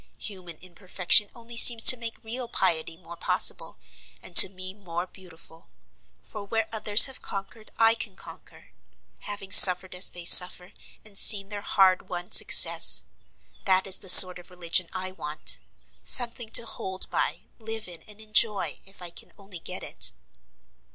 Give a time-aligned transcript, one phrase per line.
[0.17, 3.77] Human imperfection only seems to make real piety more possible,
[4.23, 5.69] and to me more beautiful;
[6.23, 8.71] for where others have conquered I can conquer,
[9.19, 10.73] having suffered as they suffer,
[11.05, 13.03] and seen their hard won success.
[13.65, 15.59] That is the sort of religion I want;
[16.01, 20.13] something to hold by, live in, and enjoy, if I can only get it."